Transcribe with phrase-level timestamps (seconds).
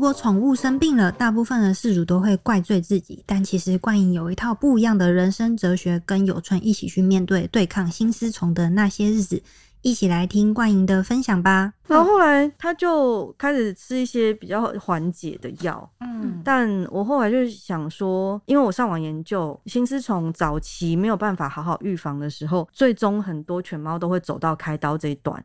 [0.00, 9.42] 如果宠物生病了，大部分的事主都会怪罪自己，但其实冠颖有一套不一样的人生哲学，跟有春一起去面对对抗新丝虫的那些日子。
[9.82, 11.72] 一起来听冠莹的分享吧。
[11.86, 25.44] 然后后来他就开始吃一些比较缓解的药，嗯，但我后来就想说，因为我上网研究心丝虫早期没有办法好好预防的时候，最终很多犬猫都会走到开刀这一段。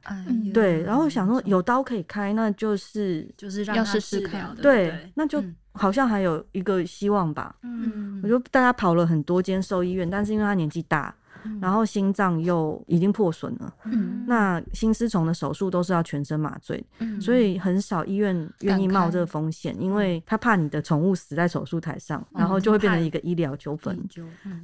[0.53, 7.55] 对，然后想说有刀可以开，那就是就是让它试疗的，对，那就好像还有一个希望吧。
[7.63, 11.13] 嗯，我就带他跑了很多间兽医院，但是因为他年纪大。
[11.61, 13.73] 然后心脏又已经破损了，
[14.27, 16.83] 那心丝虫的手术都是要全身麻醉，
[17.19, 23.97] 所以很少医院愿意冒这个风险，因为他怕你的宠物死在手术台上，然后就会变成一个医疗纠纷。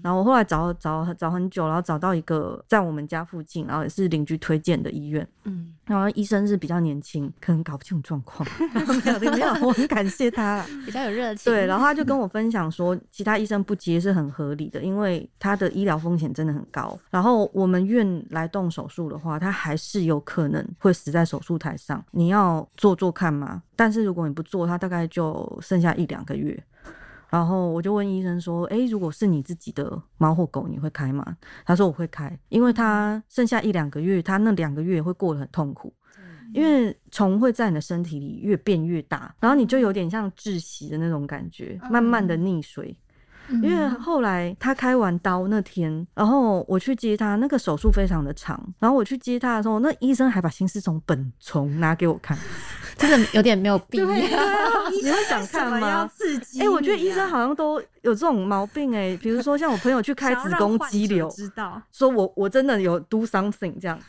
[0.02, 5.28] 然后我后来找找找很久，然后找到一个在我们家附近，然后也是邻居推荐的医院。
[5.44, 8.48] 嗯，然后医生是比较年轻，可能搞不清楚状况。
[9.04, 11.52] 没有没有，我很感谢他， 比较有热情。
[11.52, 16.98] 对，然后他就 跟我分享说，其他医生不接是很合理的，因为他的医疗风险真的很高。
[17.10, 22.04] 然后我们院来动手术的话，他还是有可能会死在手术台上。
[22.12, 23.64] 你要做做看嘛？
[23.76, 26.62] 但是如果你不做，他大概就剩下一两个月。
[27.30, 35.94] 然后我就问医生说：“诶，如果是你自己的猫或狗，你会开吗？”他说：“我会开，因为他剩下一两个月，他那两个月会过得很痛苦，
[36.54, 42.94] 因为虫会在你的身体里越变越大，然后你就有点像窒息的那种感觉，慢慢的溺水。”
[43.62, 48.62] 因为后来他开完刀那天，然后我去接他，那个手术非常的长。
[48.80, 52.38] 然后我去接他的时候，那医生还把心丝虫本虫拿给我看，
[52.98, 54.06] 真的有点没有必要。
[54.08, 56.08] 你会想看吗？
[56.16, 56.62] 刺激？
[56.62, 59.18] 哎，我觉得医生好像都有这种毛病哎。
[59.22, 64.00] 比如说像我朋友去开子宫肌瘤，知道说我我真的有 do something 这样。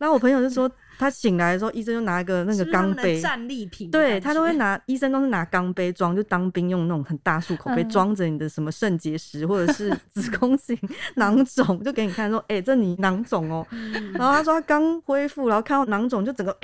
[0.00, 0.68] 然后我朋友就说。
[0.98, 3.90] 他醒来的时候，医生就拿一个那个钢杯，战利品。
[3.90, 10.78] 对他都会拿，医生都是拿钢杯装，就当兵用那种很大漱口杯装着你的什么肾结石或者是子宫颈
[11.14, 13.66] 囊肿，就给你看说， 哎，这你囊肿哦。
[14.12, 16.54] 然后他说他刚恢复，然后看到囊肿就整个，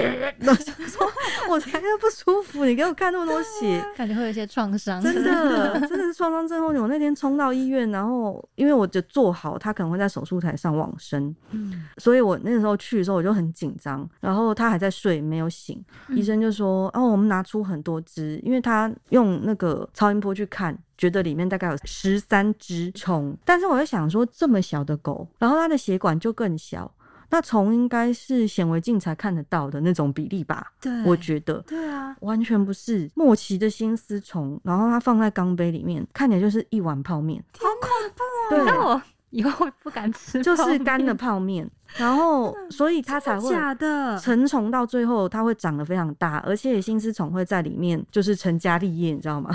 [0.86, 1.10] 说
[1.48, 5.00] 我才不舒服，你给我看那么多血， 感觉会有一些创伤。
[5.02, 6.82] 真的， 真的是创伤症候群。
[6.82, 14.08] 我那天冲到医院，然后因为我就做好，他可能会在手术台上往生，嗯，所以我那个时候去的时候我就很紧张。
[14.20, 15.82] 然后他还在睡，没有醒。
[16.08, 23.36] 医生就说：“哦，我们拿出很多只，因为他用那个超音波去看，觉得里面大概有十三只虫。
[23.44, 26.90] 但是我在想说，这么小的狗，然后它的血管就更小，
[27.30, 30.72] 那虫应该是显微镜才看得到的那种比例吧？
[30.80, 34.60] 对，我觉得，对啊，完全不是莫奇的心丝虫。
[34.62, 39.04] 然后它放在钢杯里面，看起来就是一碗泡面，好恐怖啊！
[39.36, 49.50] 以后不敢吃，就是干的泡面。”然后， 所以它才会假的成虫到最后，它会长得非常大，而且心丝虫会在里面就是成家立业，你知道吗？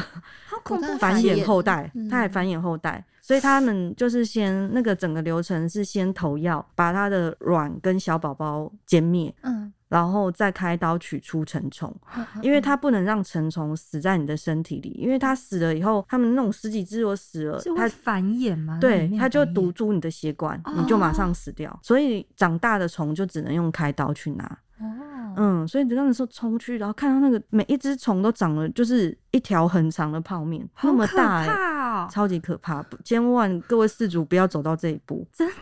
[0.47, 0.97] 好恐怖！
[0.97, 9.33] 繁衍后代，它还繁衍后代，所以他们就是先那个整个流程是先投药，把它的卵跟小宝宝歼灭。
[9.43, 9.71] 嗯。
[9.91, 11.93] 然后再开刀取出成虫，
[12.41, 18.77] 因为它不能让成虫死在你的身体里，因为它死了以后，他们那种十几只如死了，它繁衍吗？
[18.79, 21.77] 对，它就堵住你的血管，你就马上死掉。
[21.83, 24.45] 所以长大的虫就只能用开刀去拿。
[24.79, 24.87] 哦，
[25.35, 32.81] 嗯，所以你那时候冲去，然后看到那个每一只虫都长了就是一条很长的泡面，那么大，超级可怕！
[33.03, 35.53] 千万各位饲主不要走到这一步，真的。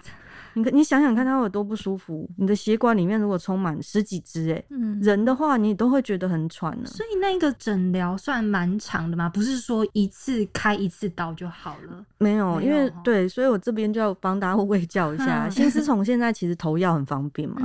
[0.54, 2.30] 你你想想看，它有多不舒服。
[2.38, 4.64] 你的血管里面如果充满十几只，哎，
[5.02, 6.86] 人的话你都会觉得很喘呢。
[6.88, 9.30] 所以那个诊疗算蛮长的吗？
[9.30, 12.06] 不是说一次开一次刀就好了？
[12.20, 15.50] 没有，因为对，所以我这边就要帮大家喂教一下。
[15.50, 17.56] 心丝虫现在其实投药很方便嘛，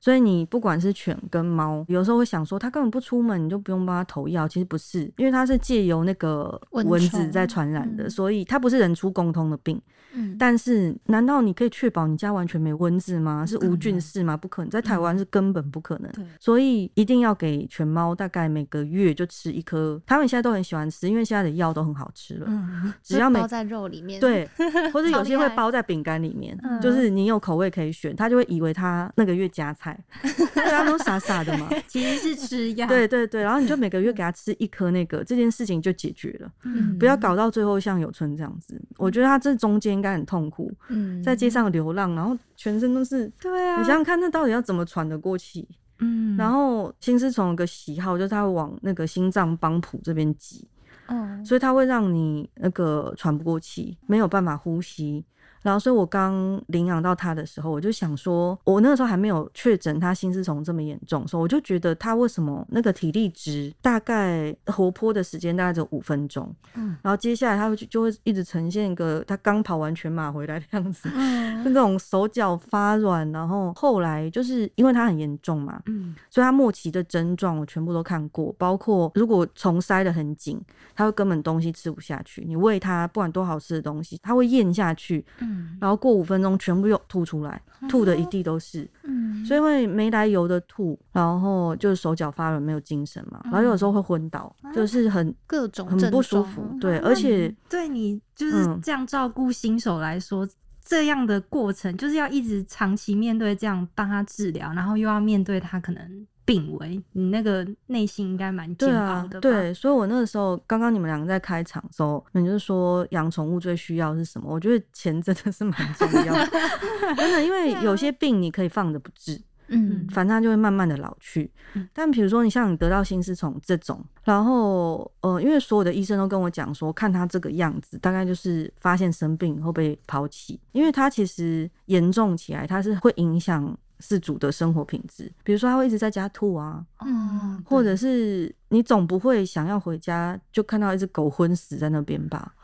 [0.00, 4.48] 所以你不管是犬跟猫，有时候会想说它根本不出门，你就不用帮它投药。
[4.48, 9.80] 其实不是，因为它是借由那个蚊子在传染的，所以它不是人畜共通的病。
[10.12, 13.46] 嗯，但是难道你可以确保你家完全没蚊子吗？
[13.46, 14.36] 是无菌室吗？
[14.36, 16.10] 不可能，在台湾是根本不可能。
[16.40, 22.46] 所以一定要给犬猫大概每个月就吃一颗，他们现在都很喜欢吃，因为现在的药都很好吃了。
[22.48, 24.48] 嗯，只要 包在肉里面，对，
[24.92, 29.98] 或者 有些会包在饼干里面，就是你有口味可以选，他就会以为他那个月加菜，
[30.54, 32.86] 他都傻傻的嘛， 其实是吃药。
[32.86, 36.50] 对对对，然后你就每个月给他吃一颗那个，这件事情就解决了。
[36.64, 39.90] 嗯，不要搞到最后像有春这样子，我觉得他这中间。
[39.90, 45.68] 应该很痛苦，嗯，在街上流浪，然后全身都是，对啊，你想想看，那到底要怎么喘得过气？
[45.98, 50.66] 嗯，然后心丝虫有个喜好，就是它会往那个心脏帮浦这边挤，
[51.10, 55.24] 嗯，所以它会让你那个喘不过气，没有办法呼吸，
[55.62, 66.96] 然后，所以我刚领养到它的时候，我就想说，我那个时候还没有确诊它心丝虫这么严重，所以我就觉得它为什么那个体力值大概活泼的时间大概只有五分钟，嗯。
[67.02, 71.10] 然后接下来它会就就会一直呈现一个它刚跑完全马回来的样子，
[71.62, 76.14] 那种手脚发软，然后后来就是因为它很严重嘛，嗯。
[76.30, 80.58] 所以它末期的症状我全部都看过，包括如果虫塞得很紧，
[81.00, 85.78] 它会根本东西吃不下去，你喂它不管多好吃的东西，它会咽下去，嗯。
[85.80, 89.42] 然后过五分钟全部又吐出来，吐的一地都是，嗯。
[89.46, 100.46] 所以会没来由的吐，然后就是手脚发软，没有精神嘛，然后有时候会昏倒，就是很各种很不舒服，对，而且对你就是嗯这样照顾新手来说，
[100.84, 114.52] 这样的过程就是要一直长期面对这样帮他治疗，然后又要面对他可能病危，你那个内心应该蛮煎熬对啊的？，对，所以我那个时候刚刚你们两个在开场的时候，你就是说养宠物最需要是什么？
[114.52, 116.46] 我觉得钱真的是蛮重要的，
[117.16, 119.40] 真的，因为有些病你可以放着不治。
[119.72, 121.48] 嗯反正它就会慢慢的老去。
[121.74, 136.84] 嗯但比如说你像你得到心丝虫这种，然后呃，因为所有的医生都跟我讲说，看他这个样子，大概就是发现生病以后被抛弃，因为它其实严重起来，它是会影响饲主的生活品质，比如说他会一直在家吐啊。
[137.04, 142.54] 嗯，或者是你总不会想要回家就看到一只狗昏死在那边吧？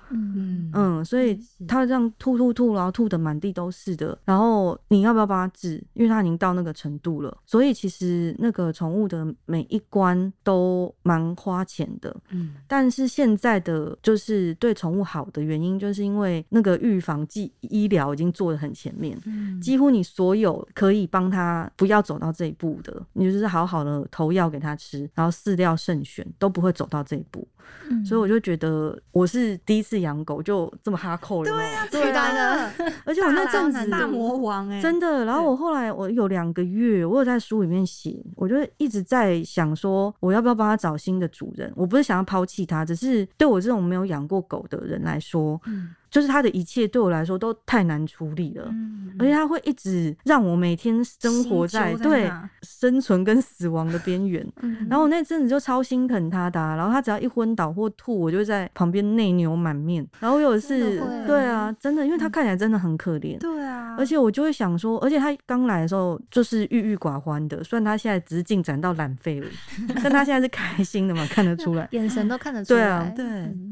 [0.74, 4.18] 嗯所以是它这样吐吐吐，然后吐的满地都是的。
[4.24, 5.82] 然后你要不要帮它治？
[5.94, 12.14] 因为它已经到那个程度了，所以其实那个宠物的每一关都蛮花钱的。
[12.30, 19.16] 嗯但是现在的就是对宠物好的原因，就是因为那个预防剂医疗已经做的很前面。
[19.26, 27.46] 嗯几乎你所有可以帮他不要走到这一步的，你就是好好的投药给他吃，然后饲料慎选，都不会走到这一步。
[27.90, 28.04] 嗯。
[28.04, 31.50] 所以我就觉得我是第一次养狗就这么哈扣了。
[31.50, 32.72] 对呀、取代了，
[33.04, 41.72] 而且我那阵子大魔王哎、真的，然后我后来我有两个月，我有在书里面写，我就一直在想说，我要不要帮它找新的主人？
[41.76, 48.64] 我不是想要抛弃它，只是对我这种没有养过狗的人来说，嗯就是他的一切对我来说都太难处理了。
[48.70, 52.30] 嗯而且他会一直让我每天生活在在对
[52.62, 54.46] 生存跟死亡的边缘。
[54.62, 60.06] 嗯然后我那阵子就超心疼他的啊、然后他只要一昏倒或吐，我就在旁边内牛满面。
[60.20, 63.38] 然后我有一次真的会，对啊，真的，因为他看起来真的很可怜。
[63.38, 69.46] 对啊，而且我就会想说，而且他刚来的时候就是郁郁寡欢的，虽然他现在只是进展到懒废了，
[70.02, 71.86] 但他现在是开心的嘛，看得出来。
[71.92, 72.80] 眼神都看得出来。
[72.80, 73.26] 对啊对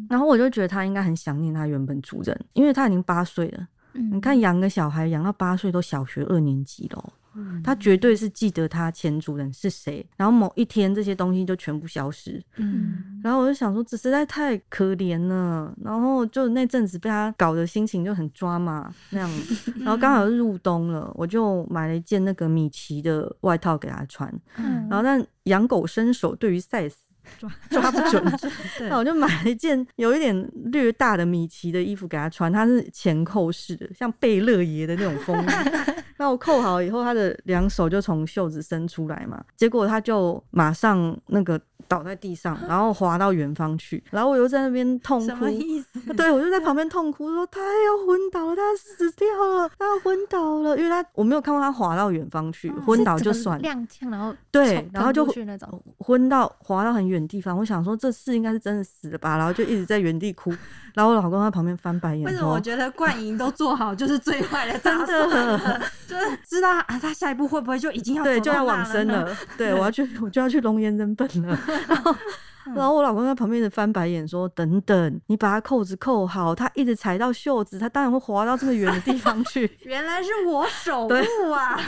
[0.04, 3.68] 嗯然后我就觉得他应该很想念他原本主人，因为他已经八岁了。
[3.96, 12.42] 嗯你看养个小孩养到八岁都小学二年级了哦，嗯他绝对是记得他前主人是谁，然后某一天这些东西就全部消失。
[12.56, 15.72] 嗯然后我就想说，这实在太可怜了。
[15.80, 19.30] 然后就那阵子被他搞的心情就很抓嘛那样。
[19.78, 24.28] 然后刚好入冬了，我就买了一件那个米奇的外套给他穿。
[24.56, 26.94] 嗯然后但养狗身手对于 size
[27.38, 28.24] 抓 抓不准，
[28.88, 35.52] 那我就买了一件有一点略大的米奇的衣服给他穿，它是前扣式的，像贝勒爷的那种风格。
[36.16, 45.50] 那我扣好以后，他的两手就从袖子伸出来嘛，结果他就马上那个倒在地上，然后滑到远方去，然后我又在那边痛哭什么。
[45.50, 46.14] 意思？
[46.14, 55.82] 对，我就在旁边痛哭，说他要昏倒了，他死掉了，他要昏倒了，因为他我没有看过他滑到远方去，昏倒就算了，踉跄，然后对然后就去那种。
[55.98, 60.50] 昏到滑到很远的地方，我想说这事应该是真的死了吧，然后就一直在原地哭，
[60.94, 62.60] 然后我老公在旁边翻白眼为什么我说。
[62.60, 68.64] 觉得冠莹都做好就是最坏的打真算的了， 就是知道啊，他下一步会不会就已经要对，就要？
[68.64, 69.36] 往生了。
[69.58, 71.58] 对，我要去，我就要去龙岩人本了。
[71.86, 72.16] 然后，
[72.74, 79.70] 然后我老公在旁边一直翻白眼说：“等等，你把他扣子扣好，他一直踩到袖子，他当然会滑到这么远的地方去。
[79.84, 81.78] 原来是我守对护啊！”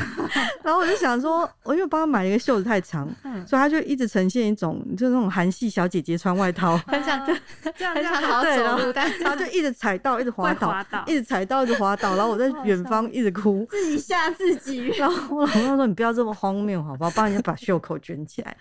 [0.63, 6.77] 然后我就想说，我因为帮他买了一个袖子太长， 嗯所以他就一直呈现一种就是那种韩系小姐姐穿外套。
[6.87, 7.41] 很想这 样
[7.77, 13.67] 这样很想好好对，然后走路，但他就一直踩到，一直滑倒，滑倒一直踩到，一直滑倒，然后我在远方一直哭。
[13.71, 14.89] 自己吓自己。
[14.99, 17.11] 然后我老公就说：“你不要这么荒谬，好不好？
[17.15, 18.57] 帮人家把袖口卷起来。”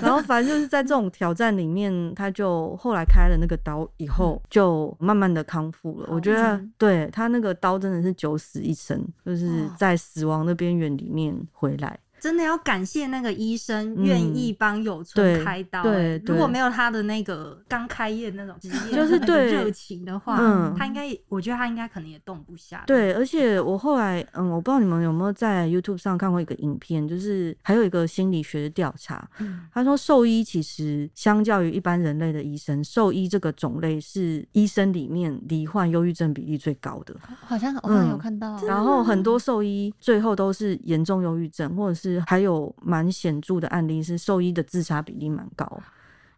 [0.00, 6.08] 然后反正就是在这种挑战里面，他就后来开了那个刀以后，就慢慢的康复了。
[6.10, 11.98] 我觉得嗯对他那个刀真的是九死一生，就是哦在死亡的边缘里面回来。
[12.24, 14.04] 真的要感谢那个医生嗯。
[14.04, 19.52] 愿意帮有对春开刀、对欸如果没有他的那个刚开业那种职业就是那个对。
[19.52, 20.74] 热情的话，嗯。
[20.74, 22.82] 他应该，我觉得他应该可能也动不下。
[22.86, 37.14] 对，而且我后来，嗯，我不知道你们有没有在 YouTube 上看过一个影片，就是还有一个心理学的调查，嗯，他说兽医其实相较于一般人类的医生，兽医这个种类是医生里面罹患忧郁症比例最高的。
[37.46, 45.82] 好像我好像有嗯看到，然后很多兽医最后都是严重忧郁症，或者是还有蛮显著的案例是兽医的自杀比例蛮高。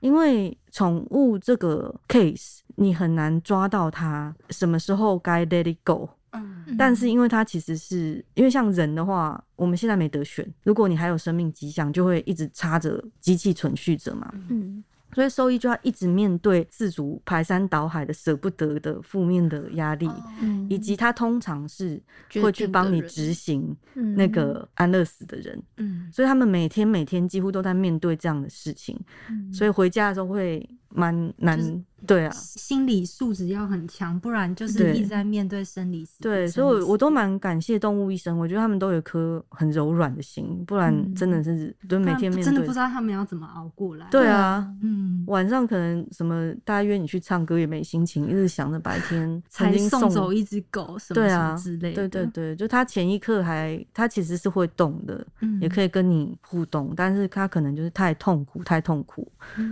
[0.01, 6.09] 因为宠物这个 case，你很难抓到它什么时候该 let it go。
[6.33, 14.31] 嗯嗯但是因为它其实是因为像人的话，我们现在没得选，如果你还有生命迹象，就会一直插着机器存续着嘛。
[14.51, 14.85] 嗯
[15.17, 20.07] 所以兽医就要一直面对自主排山倒海的舍不得的负面的压力，
[20.43, 20.67] 嗯。
[20.69, 21.99] 以及他通常是
[22.43, 24.15] 会去帮你执行嗯。
[24.15, 26.07] 那个安乐死的人，嗯。
[26.13, 28.95] 所以他们每天每天几乎都在面对这样的事情，
[29.31, 29.51] 嗯。
[29.51, 32.31] 所以回家的时候会蛮难，就是对啊。
[32.33, 36.21] 心理素质要很强，不然就是一直在面对生理死。
[36.21, 42.79] 对，所以我我都蛮感谢动物医生，我觉得他们都有颗很柔软的心，不然嗯真的是就每天面对真的不知。
[42.79, 44.07] 道他们要怎么熬过来。
[44.11, 52.07] 对啊，嗯，晚上可能什么大家约你去唱歌也没心情，一直想着白天 曾才经送走一只狗什么什对啊么之类的。
[52.07, 59.27] 对对对，就他前一刻还他其实是会动的，嗯也可以跟你互动，但是他可能就是太痛苦，太痛苦，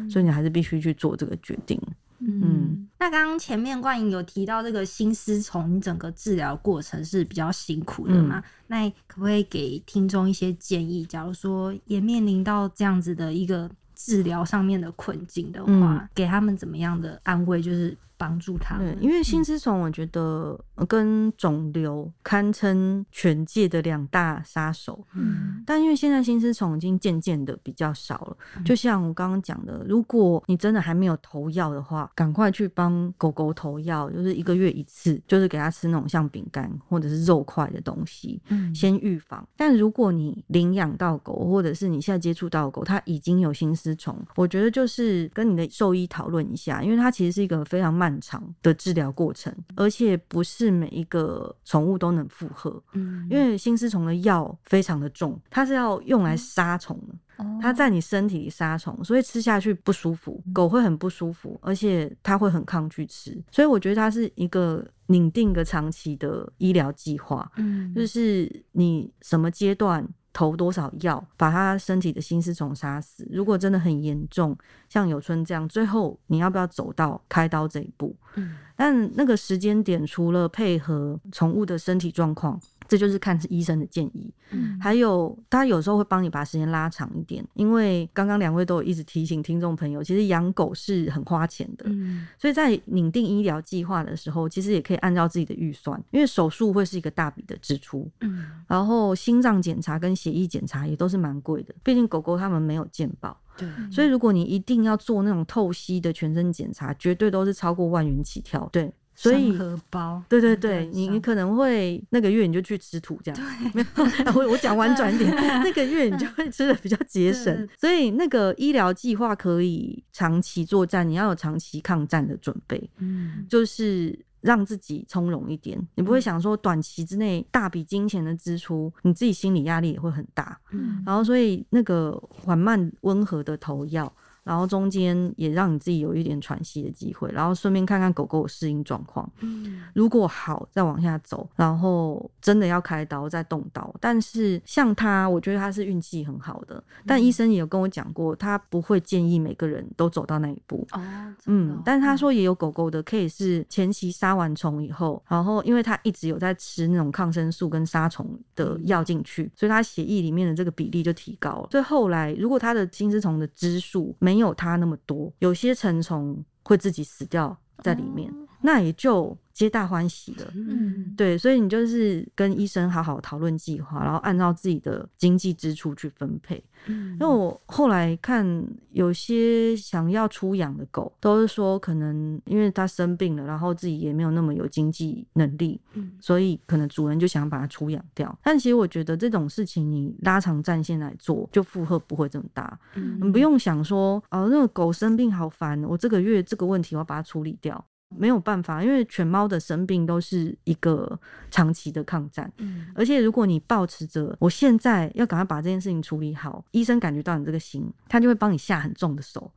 [0.09, 1.80] 所以你还是必须去做这个决定。
[2.20, 8.42] 嗯，那刚刚前面冠莹有提到这个心丝虫整个治疗过程是比较辛苦的嘛？
[8.68, 11.04] 那可不可以给听众一些建议？
[11.04, 17.61] 假如说也面临到这样子的一个治疗上面的困境的话，嗯给他们怎么样的安慰？
[17.61, 17.94] 就是
[18.28, 25.07] 帮助他对们，，因为心丝虫，我觉得呃跟肿瘤堪称全界的两大杀手。
[25.14, 39.47] 嗯但因为现在心丝虫已经渐渐的比较少了，嗯就像我刚刚讲的，如果你真的还没有投药的话，赶快去帮狗狗投药，就是一个月一次，就是给它吃那种像饼干或者是肉块的东西，嗯先预防。
[39.57, 52.80] 但如果你领养到狗，或者是你现在接触到狗，它已经有心丝虫，我觉得就是跟你的兽医讨论一下，因为它其实是一个非常漫长的治疗过程，而且不是每一个宠物都能负荷。
[52.92, 70.09] 嗯因为心丝虫的药非常的重，它是要用来杀虫的，哦它在你身体里杀虫，所以吃下去不舒服，狗会很不舒服，而且它会很抗拒吃，所以我觉得它是一个拟定个长期的医疗计划，嗯就是你什么阶段。
[70.35, 73.26] 投多少药把他身体的心丝虫杀死？
[73.31, 74.55] 如果真的很严重，
[74.88, 78.14] 像有春这样，最后你要不要走到开刀这一步？
[78.35, 84.33] 嗯但那个时间点，除了配合宠物的身体状况，这就是看医生的建议。
[84.50, 103.37] 嗯还有，他有时候会帮你把时间拉长一点，因为刚刚两位都有一直提醒听众朋友，其实养狗是很花钱的，嗯所以在拟定医疗计划的时候，其实也可以按照自己的预算，因为手术会是一个大笔的支出，嗯然后心脏检查跟血液检查也都是蛮贵的，毕竟狗狗他们没有健保。
[103.57, 108.69] 对，所以如果你一定要做那种透析的全身检查，绝对都是超过万元起跳。
[108.73, 113.40] 对，所以荷包，对对对，你你可能会那个月你就去吃土这样，
[113.73, 115.30] 没有，我我讲 婉转一点，
[115.62, 124.18] 那个月你就会吃的比较节省，所以那个医疗计划可以长期作战，你要有长期抗战的准备，嗯就是。
[124.44, 130.61] 让自己从容一点，你不会想说短期之内大笔金钱的支出，你自己心理压力也会很大。
[130.71, 134.14] 嗯然后所以那个缓慢温和的投药，
[134.45, 139.29] 然后中间也让你自己有一点喘息的机会，然后顺便看看狗狗的适应状况。
[139.41, 143.95] 嗯如果好，再往下走，然后真的要开刀再动刀。
[144.01, 150.87] 但是像他，我觉得他是运气很好的，但医生也有跟我讲过，他不会建议每个人都走到那一步。
[150.93, 161.69] 哦，哦，嗯但是他说也有狗狗的，可以是前期杀完虫以后，然后因为他一直有在吃那种抗生素跟杀虫的药进去，所以他血液里面的这个比例就提高了。
[161.71, 170.52] 所以后来如果他的金丝虫的支数没有它那么多，有些成虫会自己死掉在里面，那也就皆大欢喜的。
[170.54, 176.62] 嗯对，所以你就是跟医生好好讨论计划，然后按照自己的经济支出去分配。
[176.87, 178.44] 嗯因为我后来看
[178.90, 188.37] 有些想要出养的狗，都是说可能因为它生病了，然后自己也没有那么有经济能力，嗯所以可能主人就想把它出养掉。
[188.42, 192.78] 但其实我觉得这种事情你拉长战线来做，就负荷不会这么大。
[192.96, 197.82] 嗯你不用想说哦，那个狗生病好烦，我这个月这个问题我要把它处理掉。
[198.16, 201.18] 没有办法，因为犬猫的生病都是一个
[201.50, 202.50] 长期的抗战。
[202.59, 209.50] 嗯而且如果你保持着我现在要赶快把这件事情处理好，医生感觉到你这个心，他就会帮你下很重的手，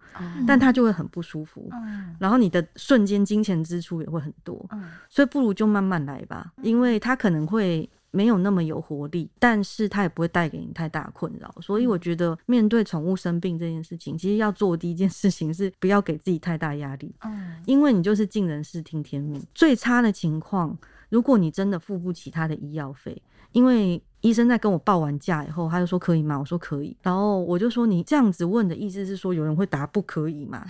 [0.47, 7.89] 但他就会很不舒服，嗯然后你的瞬间金钱支出也会很多，嗯所以不如就慢慢来吧，因为他可能会。
[8.11, 19.45] 没有那么有活力，但是他也不会带给你太大困扰，所以我觉得面对宠物生病这件事情，其实要做第一件事情是不要给自己太大压力，嗯因为你就是尽人事听天命。
[19.53, 20.77] 最差的情况，
[21.09, 23.21] 如果你真的付不起他的医药费，
[23.51, 26.39] 因为医生在跟我报完价以后，他就说可以吗？
[26.39, 30.65] 我说可以，然后我就说你这样子问的意思是说有人会答不可以吗？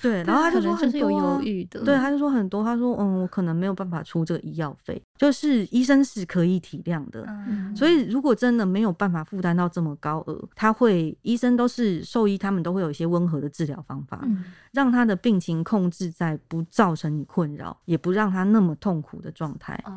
[0.00, 7.24] 对，然后他就可说很多啊犹豫的，对，他就说很多，他说嗯，我可能没有办法出这个医药费，就是医生是可以体谅的。
[7.48, 19.74] 嗯，所以，如果真的没有办法负担到这么高额，他会医生都是兽医，他们都会有一些温和的治疗方法，嗯让他的病情控制在不造成你困扰，也不让他那么痛苦的状态。
[19.86, 19.92] 哦，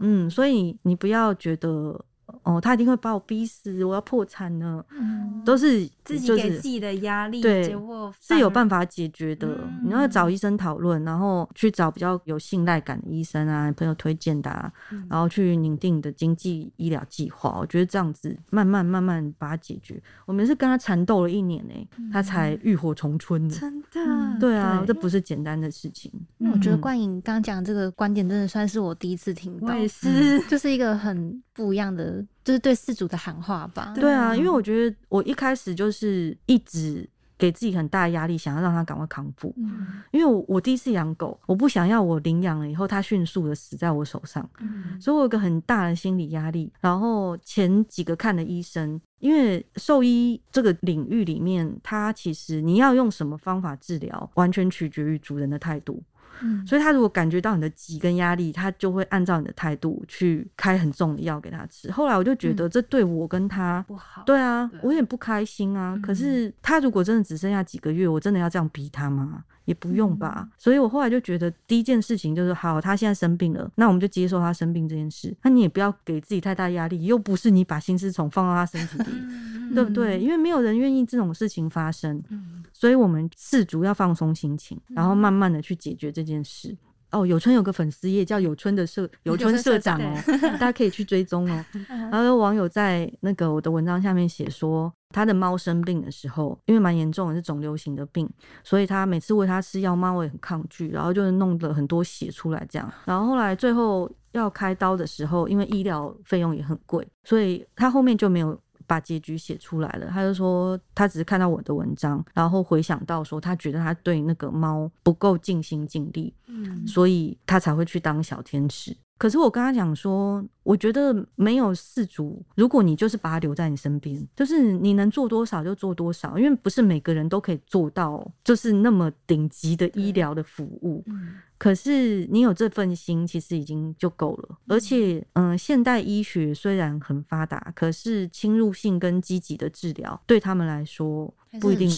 [0.00, 1.98] 嗯，所以你不要觉得
[2.42, 9.60] 哦，他一定会把我逼死，我要破产了，嗯都是自己给自己的压力，对结果是有办法解决的。
[9.84, 17.56] 你要找医生讨论，然后去找比较有信赖感的医生啊，朋友推荐的、啊，嗯然后去拟定你的经济医疗计划。
[17.60, 20.02] 我觉得这样子慢慢慢慢把它解决。
[20.24, 23.54] 我们是跟他缠斗了一年呢、他才浴火重春的。
[23.54, 26.12] 真的，嗯对啊，对这不是简单的事情。
[26.38, 33.92] 因为我觉得嗯冠颖刚刚讲这个观点，真的算是我第一次听到，我也是，就是一个很不一样的，就是对饲主的喊话吧。
[33.96, 37.08] 对啊，啊因为我觉得我一开始就是一直
[37.38, 39.52] 给自己很大的压力，想要让他赶快康复。
[39.58, 46.72] 嗯因为我我第一次养狗，我不想要我领养了以后它迅速的死在我手上，嗯所以我有个很大的心理压力。
[46.80, 56.02] 然后前几个看的医生，因为兽医这个领域里面，它其实你要用什么方法治疗，完全取决于主人的态度。
[56.42, 61.90] 嗯所以他如果感觉到你的急跟压力，他就会按照你的态度去开很重的药给他吃。
[61.90, 63.84] 后来我就觉得这对我跟他。
[63.86, 65.98] 不好，对啊，我有点不开心啊。
[66.02, 69.44] 可是他如果真的只剩下几个月，我真的要这样逼他吗？
[69.64, 70.48] 也不用吧。
[70.56, 75.36] 所以我后来就觉得，第一件事情就是，好，他现在生病了，那我们就接受他生病这件事。
[75.42, 80.20] 那你也不要给自己太大压力，又不是你把心思从放到他身体里， 嗯对不对？
[80.20, 82.22] 因为没有人愿意这种事情发生。
[82.28, 86.76] 嗯所以我们四主要放松心情，然后慢慢的去解决这件事。
[87.12, 91.64] 哦，有春有个粉丝页叫有春的社有春社长哦，大家可以去追踪哦。
[91.88, 98.28] 然后有网友在那个我的文章下面写说，他的猫生病的时候，因为蛮严重的是肿瘤型的病，
[98.64, 102.92] 所以他每次喂它吃药，猫也很抗拒，然后就弄了很多血出来这样。
[103.04, 110.06] 然后后来最后要开刀的时候，因为医疗费用也很贵，所以他后面就没有把结局写出来了。
[110.08, 118.96] 他就说他只是看到我的文章，然后回想到说他觉得他对那个猫不够尽心尽力，嗯所以他才会去当小天使。
[119.18, 131.02] 可是我跟他讲说，我觉得没有事主，如果你就是把他留在你身边，就是你能做多少就做多少，因为不是每个人都可以做到，就是那么顶级的医疗的服务。
[131.06, 134.58] 嗯可是你有这份心，其实已经就够了。
[134.68, 141.90] 而且，嗯、现代医学虽然很发达，可是侵入性跟积极的治疗对他们来说不一定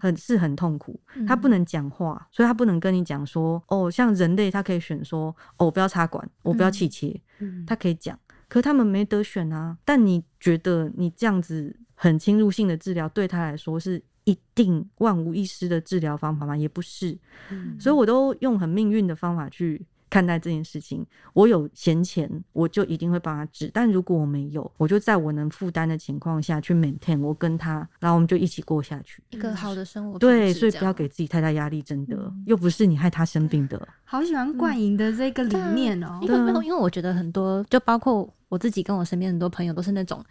[0.00, 1.00] 很是很痛苦。
[1.26, 8.18] 他嗯不能讲话，所以他不能跟你讲说，哦，像人类他可以选说，哦，我不要插管，我不要气切，嗯他可以讲。
[8.48, 9.76] 可他们没得选啊。
[9.84, 16.56] 但你觉得你这样子很侵入性的治疗对他来说是一定万无一失的治疗方法吗？
[16.56, 17.18] 也不是。
[17.50, 21.04] 嗯所以我都用很命运的方法去看待这件事情。
[21.32, 29.22] 我有闲钱，我就一定会帮他治；但如果我没有，我就在我能负担的情况下去 maintain 我跟他，然后我们就一起过下去。
[29.30, 33.88] 一个好的生活品对，所以不要给自己太大压力，真的，嗯又不是你害他生病的。
[34.04, 40.22] 好喜欢冠莹的这个理念哦因，为，因为我觉得很多，就包括我自己跟我身边很多朋友都是那种，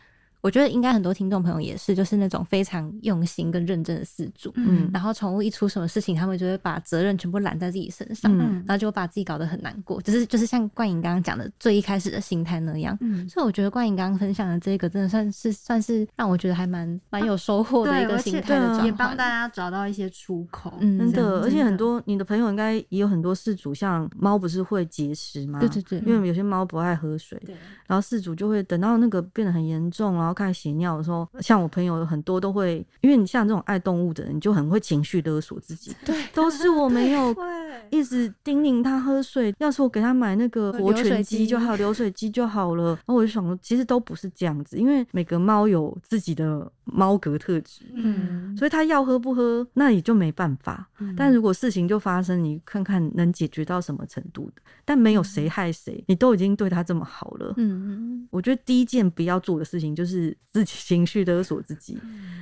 [0.42, 4.52] 我觉得应该很多听众朋友也是，就是那种非常用心跟认真的饲主。
[4.56, 10.02] 嗯然后宠物一出什么事情，他们就会把责任全部揽在自己身上，嗯然后就会把自己搞得很难过。
[10.02, 12.98] 就是就是像冠颖刚刚讲的最一开始的心态那样。
[13.02, 25.60] 嗯，所以我觉得冠颖刚刚分享的这个，真的算是算是让我觉得还蛮蛮有收获的一个心态的转换，也帮大家找到一些出口，嗯真的，而且很多你的朋友应该也有很多饲主，像猫不是会节食吗？
[25.60, 37.44] 对对对，因为有些猫不爱喝水，对，然后饲主就会等到那个变得很严重，然后开始血尿的时候，像我朋友很多都会，因为你像这种爱动物的人，你就很会情绪勒索自己， 对都是我没有会
[37.90, 39.54] 一直叮咛他喝水。
[39.60, 42.90] 要是我给他买那个活泉机机就好，流水机就好了。
[42.90, 50.88] 然后我就想说，其实都不是这样子，因为每个猫有自己的猫格特质，嗯，所以它要喝不喝，那也就没办法。
[51.00, 57.54] 嗯但如果事情就发生，你看看能解决到什么程度的，但没有谁害谁，你都已经对他这么好了。
[57.58, 61.98] 嗯我觉得第一件不要做的事情就是自己 情绪勒索自己，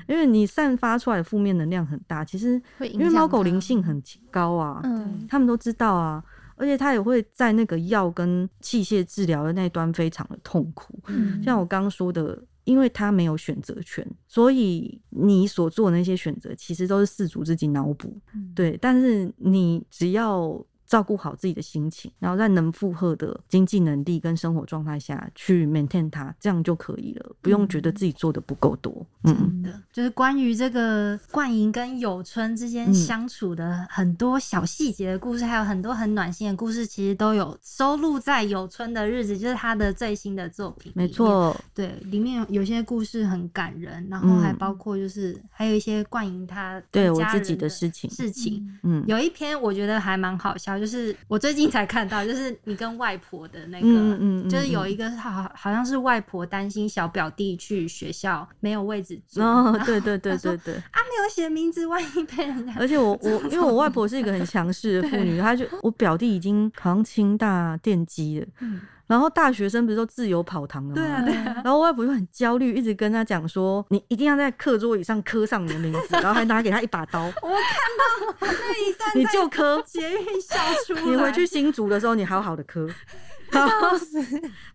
[0.08, 2.26] 因为你散发出来的负面能量很大。
[2.26, 2.62] 其实
[2.92, 6.24] 因为猫狗灵性很高啊，嗯他们都知道啊，
[6.56, 11.00] 而且它也会在那个药跟器械治疗的那一端非常的痛苦。
[11.08, 18.16] 嗯像我刚刚说的，因为他没有选择权，所以你所做的那些选择其实都是事主自己脑补。
[18.34, 29.06] 嗯对，但是你只要照顾好自己的心情，然后在能负荷的经济能力跟生活状态下去 maintain 它，这样就可以了，不用觉得自己做的不够多。
[29.24, 40.92] 嗯，真的，就是关于这个冠莹跟有春之间嗯相处的很多小细节的故事，还有很多很暖心的故事，其实都有收录在《有春的日子》，就是他的最新的作品。
[40.96, 48.66] 没，错，对，里面有有些故事很感人，然后还嗯包括就是还有一些冠莹他对我自己的事情事情。
[48.82, 60.76] 嗯，有一篇我觉得还蛮好笑，就是我最近才看到，就是你跟外婆的那个，嗯嗯就是有一个好好像是外婆担心小表弟去学校没有位置坐，哦，对对对对对。
[60.76, 70.96] 啊没有写名字，万一被人家而且我我 因为我外婆是一个很强势的妇女， 她就我表弟已经好像清大电机了，嗯然后大学生不是都自由跑堂了吗？
[70.96, 79.82] 对啊对啊，然后我外婆就很焦虑，一直跟他讲说：“你一定要在课桌椅上刻上你的名字， 然后还拿给他一把刀，我看到那一段你就刻。
[79.86, 82.88] 捷运笑出来，你回去新竹的时候，你好好的刻。”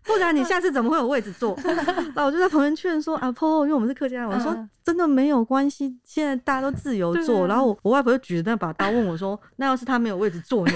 [0.03, 1.57] 不然你下次怎么会有位置坐？
[2.13, 7.47] 然后我就在旁边劝说阿婆，因为我们是客家人，我说嗯真的没有关系，现在大家都自由坐。
[7.47, 10.73] 然后我我外婆就举着那把刀问我说：“那要是他没有位置坐呢？”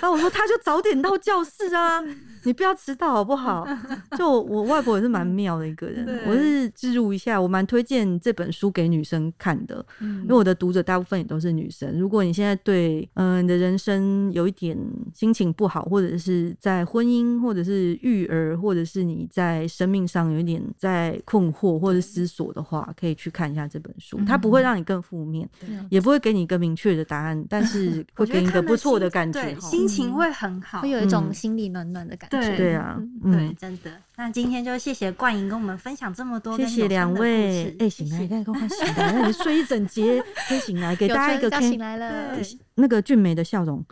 [0.00, 2.00] 然后我说：“他就早点到教室啊，
[2.44, 3.66] 你不要迟到好不好？”
[4.16, 11.98] 就我我外婆也是蛮妙的一个人，我是置入一下，我蛮推荐这本书给女生看的，嗯因为我的读者大部分也都是女生。
[11.98, 14.76] 如果你现在对嗯、呃你的人生有一点
[15.12, 24.18] 心情不好，或者是在婚姻，或者是育儿，或者是你在生命上有一点在困惑或者思索的话，可以去看一下这本书。
[24.26, 29.54] 它不会让你更负面，嗯也不会给你一个明确的答案，但 是会给你一个不错的感觉。
[29.60, 32.33] 心情会很好，会有一种嗯心里暖暖的感觉。
[32.40, 33.90] 对对啊，对，嗯，真的。
[34.16, 37.76] 那今天就谢谢冠莹跟我们分享这么多谢谢两位。
[37.78, 42.36] 哎，醒来，赶快醒来，让你睡一整节，可以醒来，给 大家一个醒来了。
[42.76, 43.82] 对那个俊美的笑容。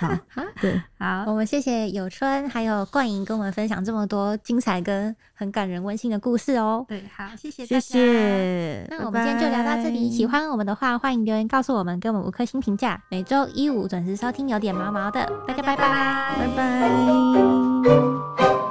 [0.00, 0.12] 好，
[0.60, 0.82] 对。
[0.98, 6.84] 好，我们谢谢有春还有冠莹跟我们分享这么多精彩跟很感人温馨的故事哦。
[6.88, 7.80] 对，好，谢谢大谢家。
[7.80, 8.86] 谢。
[8.90, 10.32] 那我们今天就聊到这里，喜欢。
[10.32, 12.98] 欢我们的话，欢迎留言告诉我们，给我们五颗星评价。
[13.10, 16.34] 每周一五准时收听，有点毛毛的，大家拜拜。
[16.38, 18.61] 拜拜。